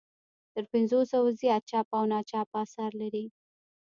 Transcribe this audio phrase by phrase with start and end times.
[0.53, 3.25] تر پنځو سوو زیات چاپ او ناچاپ اثار لري.